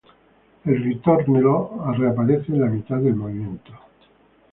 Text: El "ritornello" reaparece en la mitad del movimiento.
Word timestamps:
El 0.65 0.83
"ritornello" 0.83 1.79
reaparece 1.95 2.51
en 2.53 2.61
la 2.61 2.65
mitad 2.65 2.97
del 2.97 3.13
movimiento. 3.13 3.71